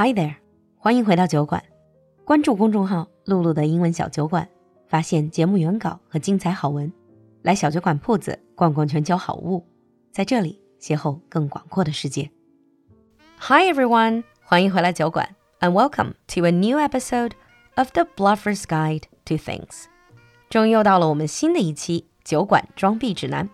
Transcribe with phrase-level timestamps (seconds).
[0.00, 0.36] Hi there，
[0.78, 1.62] 欢迎回到酒馆。
[2.24, 4.46] 关注公众号“露露的英文小酒馆”，
[4.88, 6.92] 发现节目原稿和精彩好文。
[7.42, 9.66] 来小酒馆铺子逛逛全球好物，
[10.12, 12.30] 在这里邂逅更广阔的世界。
[13.38, 15.28] Hi everyone，欢迎回来酒馆，
[15.60, 17.32] and welcome to a new episode
[17.76, 19.84] of the Bluffer's Guide to Things。
[20.50, 23.48] 终于又到了我们新的一期酒馆装逼指南。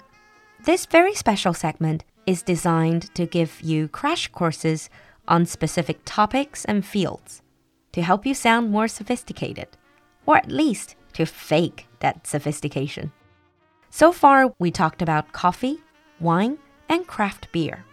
[0.64, 4.86] This very special segment is designed to give you crash courses
[5.26, 7.42] on specific topics and fields
[7.92, 9.68] to help you sound more sophisticated,
[10.26, 13.12] or at least to fake that sophistication.
[13.90, 15.78] So far, we talked about coffee,
[16.18, 17.84] wine, and craft beer.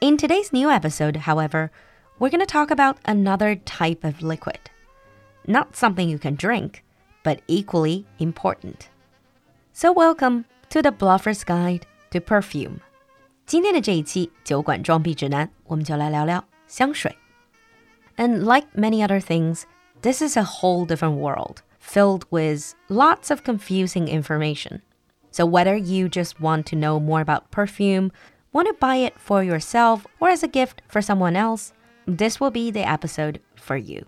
[0.00, 1.70] In today's new episode, however,
[2.18, 4.70] we're going to talk about another type of liquid.
[5.46, 6.84] Not something you can drink,
[7.22, 8.88] but equally important.
[9.72, 12.80] So, welcome to the Bluffer's Guide to Perfume.
[13.46, 17.17] 今天的这一期酒馆装逼指南，我们就来聊聊 香水。
[18.17, 19.65] And like many other things,
[20.01, 24.81] this is a whole different world filled with lots of confusing information.
[25.31, 28.11] So whether you just want to know more about perfume,
[28.51, 31.73] want to buy it for yourself or as a gift for someone else,
[32.05, 34.05] this will be the episode for you.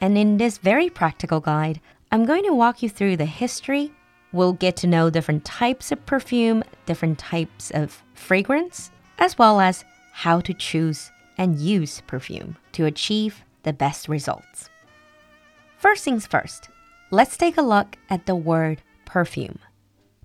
[0.00, 3.92] And in this very practical guide, I'm going to walk you through the history.
[4.32, 9.84] We'll get to know different types of perfume, different types of fragrance, as well as
[10.12, 14.69] how to choose and use perfume to achieve the best results.
[15.77, 16.69] First things first,
[17.11, 19.59] let's take a look at the word perfume.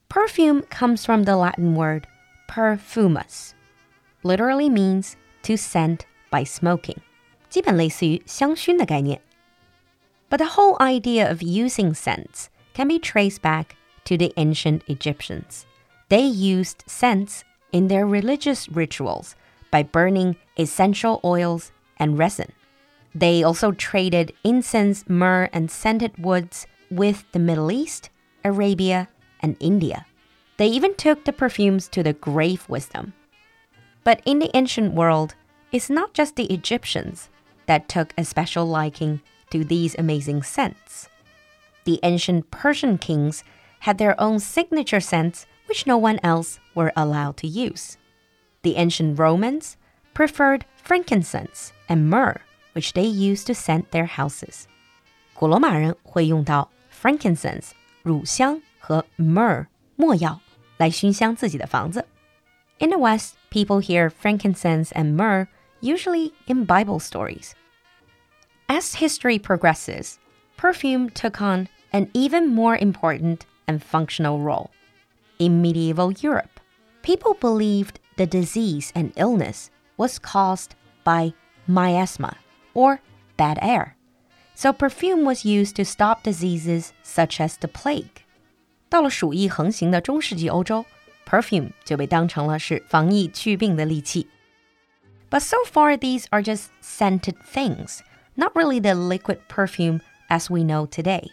[0.09, 2.07] Perfume comes from the Latin word
[2.49, 3.55] perfumus,
[4.23, 7.01] literally means to scent by smoking.
[7.49, 9.21] 基本类似于香薰的概念.
[10.31, 15.67] But the whole idea of using scents can be traced back to the ancient Egyptians.
[16.09, 19.35] They used scents in their religious rituals
[19.72, 22.52] by burning essential oils and resin.
[23.14, 28.10] They also traded incense, myrrh, and scented woods with the Middle East,
[28.44, 29.08] Arabia,
[29.42, 30.06] and India.
[30.58, 33.14] They even took the perfumes to the grave with them.
[34.04, 35.36] But in the ancient world,
[35.72, 37.30] it's not just the Egyptians
[37.66, 39.22] that took a special liking
[39.52, 41.10] to these amazing scents.
[41.84, 43.44] The ancient Persian kings
[43.80, 47.98] had their own signature scents which no one else were allowed to use.
[48.63, 49.77] The ancient Romans
[50.15, 52.41] preferred frankincense and myrrh,
[52.75, 54.67] which they used to scent their houses.
[55.35, 57.71] 古罗马人会用到 frankincense
[58.03, 59.67] 乳香和 myrrh
[59.97, 60.41] 没药
[60.77, 62.07] 来熏香自己的房子。
[62.79, 65.47] In the West, people hear frankincense and myrrh
[65.81, 67.55] usually in Bible stories.
[68.69, 70.19] As history progresses,
[70.57, 74.71] perfume took on an even more important and functional role.
[75.39, 76.61] In medieval Europe,
[77.03, 80.75] people believed the disease and illness was caused
[81.05, 81.33] by
[81.67, 82.37] miasma,
[82.75, 83.01] or
[83.37, 83.97] bad air.
[84.55, 88.25] So perfume was used to stop diseases such as the plague.
[88.89, 90.85] 到了鼠疫横行的中世纪欧洲，
[91.27, 94.29] perfume 就被当成了是防疫祛病的利器。
[95.31, 98.01] But so far, these are just scented things,
[98.35, 101.31] not really the liquid perfume as we know today.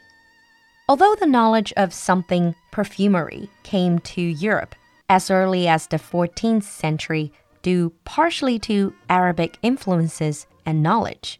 [0.88, 4.73] Although the knowledge of something perfumery came to Europe
[5.07, 11.39] as early as the 14th century due partially to Arabic influences and knowledge,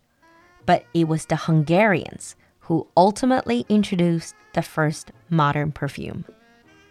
[0.66, 6.24] but it was the Hungarians who ultimately introduced the first modern perfume.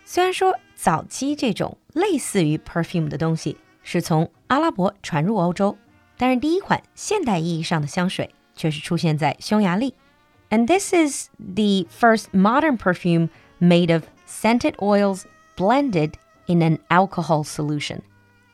[0.04, 5.76] 虽然说早期这种类似于 perfume 的东西是从阿拉伯传入欧洲，
[6.16, 9.94] 但是第一款现代意义上的香水却是出现在匈牙利。
[10.50, 13.28] And this is the first modern perfume
[13.60, 15.24] made of scented oils
[15.56, 16.12] blended
[16.46, 18.02] in an alcohol solution.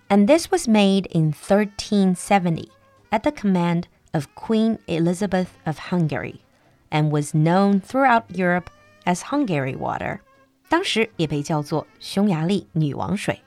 [0.09, 2.71] And this was made in 1370
[3.11, 6.43] at the command of Queen Elizabeth of Hungary
[6.91, 8.71] and was known throughout Europe
[9.07, 10.21] as Hungary water.
[10.69, 13.41] 当时也被叫做匈牙利女王水.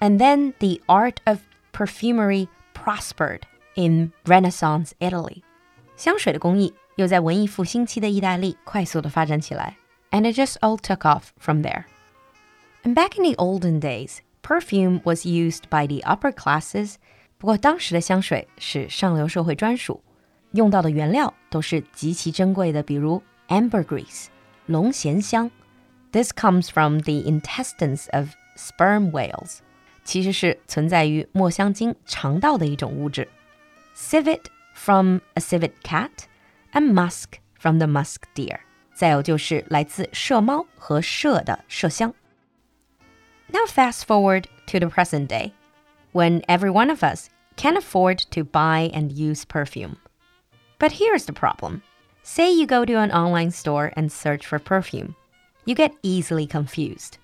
[0.00, 1.40] And then the art of
[1.72, 3.42] perfumery prospered
[3.74, 5.42] in Renaissance Italy.
[5.96, 9.76] 香水的工艺又在文艺复兴期的意大利快速的发展起来，
[10.10, 11.84] and it just all took off from there.
[12.82, 16.94] And back in the olden days, perfume was used by the upper classes.
[17.38, 20.02] 不过当时的香水是上流社会专属，
[20.52, 24.26] 用到的原料都是极其珍贵的，比如 ambergris
[24.66, 25.50] 龙涎香。
[26.10, 29.58] This comes from the intestines of sperm whales，
[30.04, 33.28] 其实是存在于墨香鲸肠道的一种物质。
[33.94, 34.44] Civet
[34.74, 36.10] from a civet cat
[36.72, 38.60] and musk from the musk deer。
[38.94, 42.12] 再有就是来自麝猫和麝的麝香。
[43.52, 45.52] Now fast forward to the present day,
[46.12, 49.96] when every one of us can afford to buy and use perfume.
[50.78, 51.82] But here's the problem.
[52.22, 55.16] Say you go to an online store and search for perfume.
[55.64, 57.18] You get easily confused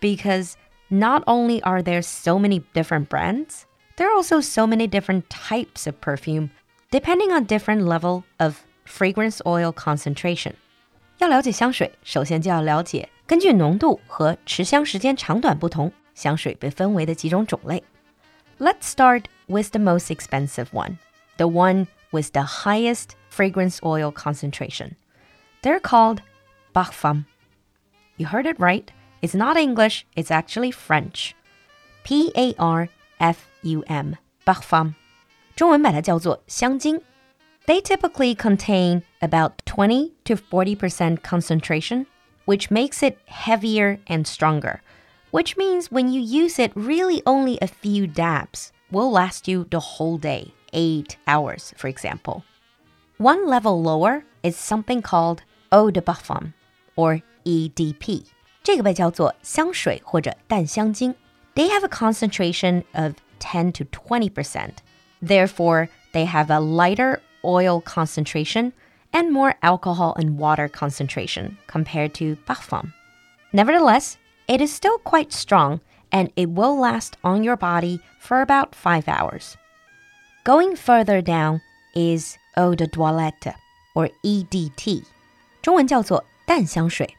[0.00, 0.56] because
[0.90, 3.66] not only are there so many different brands,
[3.96, 6.50] there are also so many different types of perfume
[6.90, 10.54] depending on different level of fragrance oil concentration.
[11.18, 17.82] 要了解香水，首先就要了解 根据浓度和持香时间长短不同，香水被分为的几种种类。
[18.58, 20.96] Let's start with the most expensive one,
[21.36, 24.92] the one with the highest fragrance oil concentration.
[25.62, 26.18] They're called
[26.72, 27.24] parfum.
[28.16, 28.86] You heard it right.
[29.20, 31.32] It's not English, it's actually French.
[32.04, 34.14] P A R F U M,
[34.44, 34.94] parfum.
[35.54, 37.00] 中文把它叫做香精。
[37.66, 42.06] They typically contain about 20 to 40% concentration,
[42.44, 44.80] which makes it heavier and stronger,
[45.30, 49.80] which means when you use it, really only a few dabs will last you the
[49.80, 52.44] whole day, 8 hours, for example.
[53.18, 56.54] One level lower is something called eau de parfum,
[56.96, 58.24] or EDP.
[58.62, 61.14] 这个被叫做香水或者淡香精.
[61.54, 64.70] They have a concentration of 10 to 20%.
[65.20, 68.72] Therefore, they have a lighter oil concentration
[69.12, 72.92] and more alcohol and water concentration compared to parfum.
[73.52, 75.80] Nevertheless, it is still quite strong
[76.12, 79.56] and it will last on your body for about 5 hours.
[80.44, 81.60] Going further down
[81.94, 83.54] is eau de toilette
[83.94, 85.04] or EDT.
[85.62, 87.16] 中文叫做淡香水.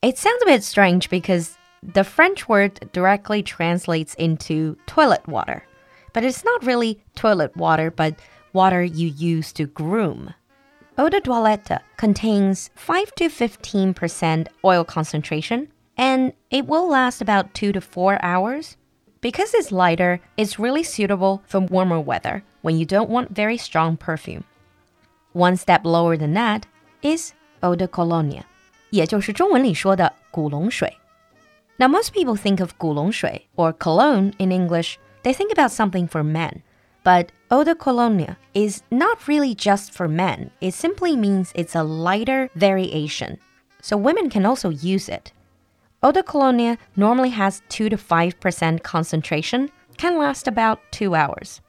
[0.00, 5.62] It sounds a bit strange because the French word directly translates into toilet water,
[6.12, 8.14] but it's not really toilet water, but
[8.52, 10.34] water you use to groom.
[10.98, 17.72] Eau de toilette contains 5 to 15% oil concentration and it will last about 2
[17.72, 18.76] to 4 hours.
[19.20, 23.96] Because it's lighter, it's really suitable for warmer weather when you don't want very strong
[23.96, 24.44] perfume.
[25.32, 26.66] One step lower than that
[27.02, 27.32] is
[27.62, 28.42] eau de cologne,
[28.90, 30.98] 也就是中文里说的古龙水.
[31.78, 36.22] Now, most people think of 古龙水 or cologne in English, they think about something for
[36.22, 36.62] men.
[37.02, 40.50] But eau de cologne is not really just for men.
[40.60, 43.38] It simply means it's a lighter variation.
[43.80, 45.32] So women can also use it.
[46.02, 51.60] Eau de cologne normally has 2 to 5% concentration, can last about 2 hours.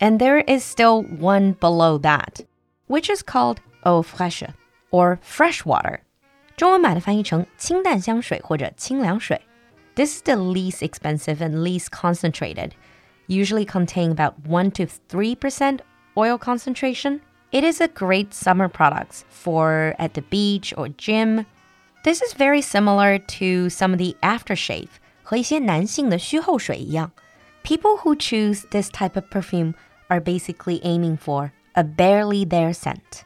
[0.00, 2.42] And there is still one below that,
[2.86, 4.52] which is called eau fraîche
[4.90, 6.00] or fresh water.
[6.56, 9.40] 中文版的翻译成清淡香水或者清凉水.
[9.96, 12.72] This is the least expensive and least concentrated
[13.29, 15.79] usually contain about 1 to 3%
[16.17, 17.21] oil concentration.
[17.51, 21.45] It is a great summer product for at the beach or gym.
[22.03, 24.89] This is very similar to some of the aftershave
[27.63, 29.75] People who choose this type of perfume
[30.09, 33.25] are basically aiming for a barely there scent.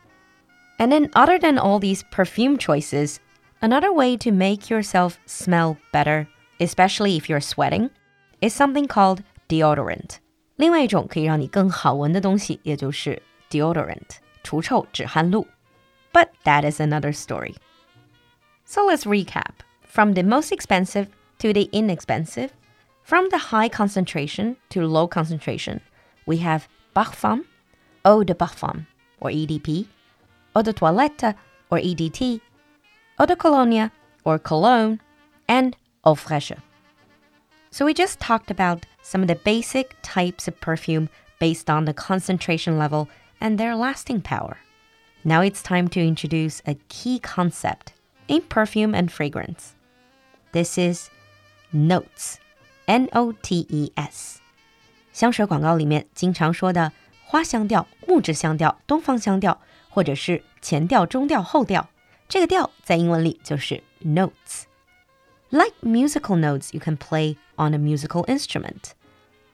[0.79, 3.21] And then other than all these perfume choices,
[3.61, 6.27] another way to make yourself smell better,
[6.59, 7.89] especially if you're sweating,
[8.41, 10.16] is something called deodorant。
[10.56, 15.46] 另外一种可以让你更好闻的东西，也就是 deodorant 除臭止汗露。
[16.12, 17.54] But that is another story.
[18.64, 19.62] So let's recap.
[19.86, 21.06] From the most expensive
[21.38, 22.50] to the inexpensive,
[23.02, 25.80] from the high concentration to low concentration,
[26.26, 26.62] we have
[26.94, 27.44] parfum,
[28.04, 28.87] eau de parfum,
[29.20, 29.87] or EDP,
[30.54, 31.35] eau de toilette,
[31.70, 32.40] or EDT,
[33.18, 33.90] eau de cologne,
[34.25, 34.99] or cologne,
[35.49, 36.56] and eau fraîche.
[37.70, 41.08] So we just talked about some of the basic types of perfume
[41.38, 43.08] based on the concentration level
[43.40, 44.56] and their lasting power.
[45.23, 47.92] Now it's time to introduce a key concept
[48.26, 49.75] in perfume and fragrance.
[50.52, 51.11] This is
[51.73, 52.38] notes.
[52.87, 54.40] N O T E S。
[55.12, 56.92] 香水广告里面经常说的
[57.25, 61.88] 花香调、木质香调、东方香调，或者是前调、中调、后调，
[62.28, 68.95] 这个调在英文里就是 notes。like musical notes you can play on a musical instrument.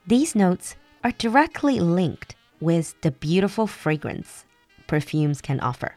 [0.08, 4.46] These notes are directly linked with the beautiful fragrance
[4.88, 5.96] perfumes can offer.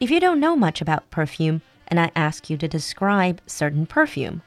[0.00, 4.42] If you don't know much about perfume and I ask you to describe certain perfume,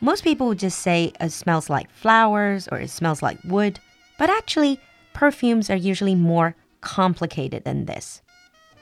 [0.00, 3.78] most people would just say it smells like flowers or it smells like wood,
[4.18, 4.80] but actually,
[5.12, 8.22] perfumes are usually more complicated than this.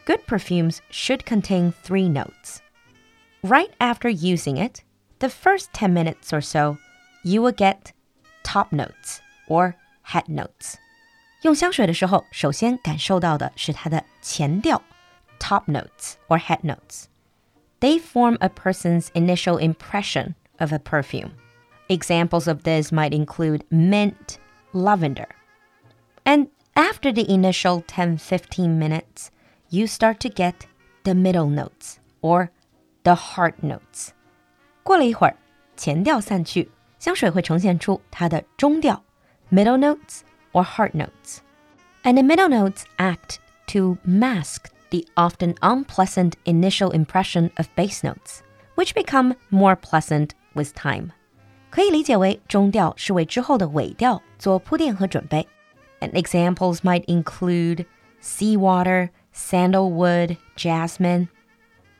[0.05, 2.63] Good perfumes should contain three notes.
[3.43, 4.83] Right after using it,
[5.19, 6.79] the first 10 minutes or so,
[7.24, 7.92] you will get
[8.44, 9.74] top notes or
[10.06, 10.76] head notes.
[11.44, 14.82] 用香水的时候，首先感受到的是它的前调
[15.40, 17.06] top notes or head notes.
[17.80, 21.32] They form a person's initial impression of a perfume.
[21.88, 24.38] Examples of this might include mint,
[24.74, 25.28] lavender.
[26.24, 29.30] And after the initial 10 15 minutes,
[29.70, 30.66] you start to get
[31.04, 32.50] the middle notes or
[33.04, 34.10] the heart notes。
[34.84, 35.38] 过了一会儿，
[35.78, 36.72] 前调散去，
[37.03, 39.03] 香水会呈现出它的中调
[39.51, 40.21] （middle notes
[40.53, 41.39] or heart notes）。
[42.05, 43.39] And the middle notes act
[43.73, 48.43] to mask the often unpleasant initial impression of base notes,
[48.77, 51.09] which become more pleasant with time.
[51.71, 55.49] 可以理解为中调是为之后的尾调做铺垫和准备。
[55.99, 57.85] And examples might include
[58.23, 61.27] seawater, sandalwood, jasmine.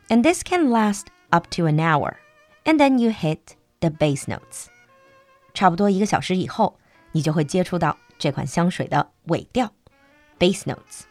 [0.07, 2.13] And this can last up to an hour.
[2.63, 4.72] And then you hit the base notes.
[5.53, 6.79] 差不多一个小时以后，
[7.11, 9.71] 你就会接触到这款香水的尾调
[10.39, 11.03] （base notes）。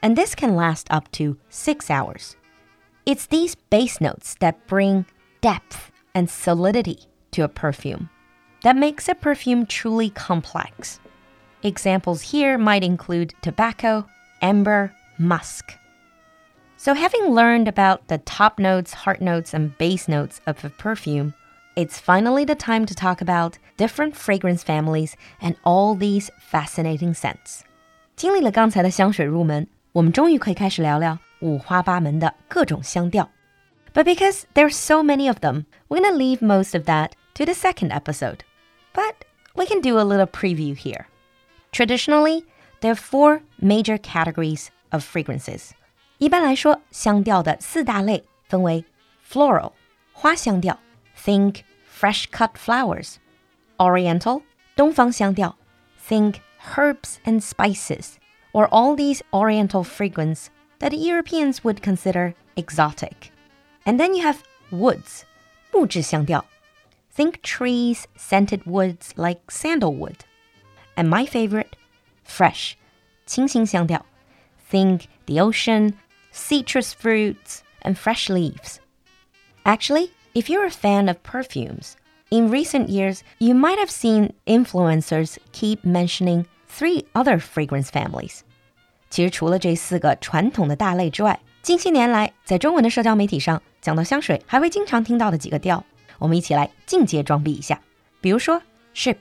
[0.00, 2.32] And this can last up to six hours.
[3.04, 5.04] It's these base notes that bring
[5.40, 8.08] depth and solidity to a perfume
[8.62, 10.98] that makes a perfume truly complex.
[11.62, 14.06] Examples here might include tobacco,
[14.42, 15.72] amber, musk.
[16.76, 21.32] So, having learned about the top notes, heart notes, and base notes of a perfume,
[21.75, 27.61] it's finally the time to talk about different fragrance families and all these fascinating scents.
[28.15, 33.29] 经历了刚才的香水入门，我们终于可以开始聊聊五花八门的各种香调。
[33.93, 37.91] But because there's so many of them, we're gonna leave most of that to the second
[37.91, 38.39] episode.
[38.93, 39.15] But
[39.55, 41.05] we can do a little preview here.
[41.71, 42.45] Traditionally,
[42.81, 45.71] there are four major categories of fragrances.
[46.19, 48.85] 一般来说，香调的四大类分为
[49.27, 49.71] floral
[50.13, 50.77] 花香调，
[51.17, 51.61] think
[51.95, 53.19] fresh cut flowers;
[53.77, 54.43] oriental
[54.75, 55.55] 东方香调，
[55.99, 56.41] think
[56.75, 58.17] herbs and spices,
[58.53, 63.31] or all these oriental fragrances that Europeans would consider exotic.
[63.85, 65.23] And then you have woods
[65.73, 66.45] 木质香调
[67.13, 70.23] Think trees, scented woods like sandalwood.
[70.95, 71.75] And my favorite,
[72.23, 72.77] fresh,
[73.25, 74.05] 清新香调.
[74.69, 75.95] Think the ocean,
[76.31, 78.79] citrus fruits, and fresh leaves.
[79.65, 81.93] Actually, if you're a fan of perfumes,
[82.29, 88.41] in recent years, you might have seen influencers keep mentioning three other fragrance families.
[89.09, 95.83] 其实除了这四个传统的大类之外，近些年来在中文的社交媒体上讲到香水，还会经常听到的几个调
[96.17, 97.81] 我们一起来进阶装逼一下。
[98.21, 98.61] 比如说
[98.95, 99.17] ship，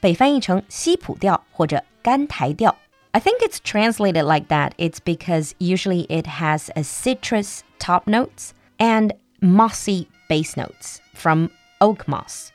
[0.00, 2.76] 被翻译成西普调或者干台调。
[3.10, 4.72] I think it's translated like that.
[4.76, 11.47] It's because usually it has a citrus top notes and mossy base notes from
[11.79, 12.49] oak moss。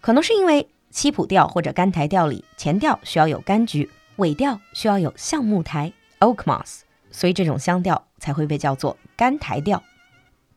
[0.00, 9.82] 可能是因为七谱调或者干台调里，前调需要有柑橘，尾调需要有橡木苔 oak moss，所以这种香调才会被叫做干台调。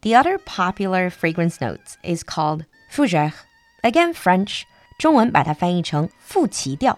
[0.02, 3.34] The other popular fragrance notes is called fougère,
[3.82, 4.62] again French，
[4.98, 6.98] 中文把它翻译成复奇调。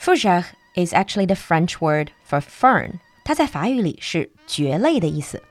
[0.00, 5.42] Fougère is actually the French word for fern，它在法语里是蕨类的意思。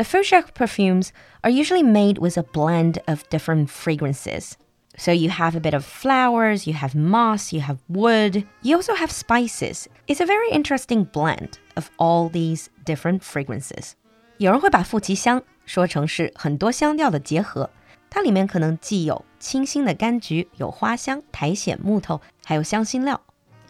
[0.00, 1.12] the Fougère perfumes
[1.44, 4.56] are usually made with a blend of different fragrances.
[4.96, 8.94] So you have a bit of flowers, you have moss, you have wood, you also
[8.94, 9.86] have spices.
[10.08, 13.92] It's a very interesting blend of all these different fragrances.
[14.38, 17.68] 有人会把富奇香说成是很多香调的结合，
[18.08, 23.20] 它里面可能既有清新的柑橘，有花香、苔藓、木头，还有香辛料。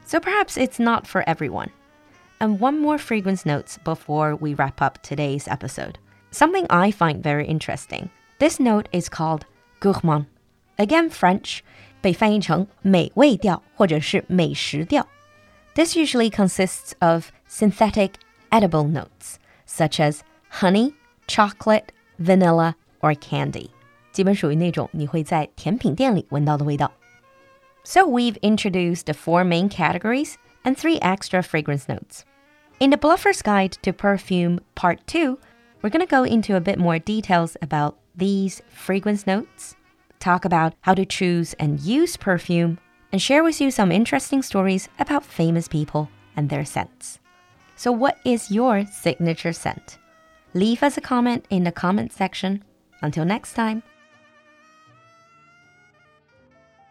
[0.05, 1.71] So perhaps it's not for everyone.
[2.39, 5.95] And one more fragrance notes before we wrap up today's episode.
[6.32, 8.10] Something I find very interesting.
[8.40, 9.46] This note is called
[9.80, 10.26] gourmand.
[10.78, 11.62] Again, French,
[12.02, 15.08] 被翻译成美味调或者是美食调。
[15.74, 18.12] This usually consists of synthetic
[18.50, 19.38] edible notes,
[19.68, 20.20] such as
[20.60, 20.94] honey,
[21.28, 21.88] chocolate,
[22.20, 23.70] vanilla, or candy.
[24.12, 26.92] 基本属于那种你会在甜品店里闻到的味道。
[27.84, 32.24] So we've introduced the four main categories and three extra fragrance notes.
[32.80, 35.38] In the Bluffer's Guide to Perfume Part 2,
[35.82, 39.76] we're going to go into a bit more details about these fragrance notes,
[40.20, 42.80] talk about how to choose and use perfume,
[43.12, 47.20] and share with you some interesting stories about famous people and their scents.
[47.76, 49.98] So, what is your signature scent?
[50.54, 52.64] Leave us a comment in the comment section.
[53.02, 53.84] Until next time.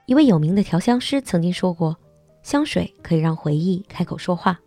[0.06, 1.96] 一位有名的调香师曾经说过：“
[2.42, 4.60] 香水可以让回忆开口说话。”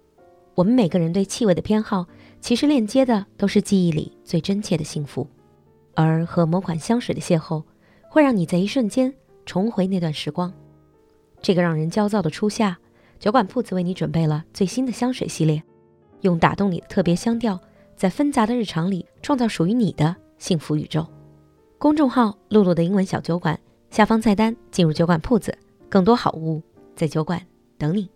[0.56, 2.08] 我们每个人对气味的偏好，
[2.43, 5.25] 其实链接的都是记忆里最真切的幸福。
[5.95, 7.63] 而和某款香水的邂逅，
[8.11, 9.15] 会让你在一瞬间
[9.47, 10.53] 重回那段时光。
[11.41, 12.77] 这个让人焦躁的初夏，
[13.21, 15.63] 酒馆铺子为你准备了最新的香水系列，
[16.23, 17.59] 用打动你的特别香调。
[17.95, 21.07] 在纷杂的日常里，创造属于你的幸福宇宙。
[21.79, 23.57] 公众号“露露的英文小酒馆”
[23.91, 25.57] 下方菜单进入酒馆铺子，
[25.89, 26.61] 更多好物
[26.97, 27.41] 在酒馆
[27.79, 28.11] 等你。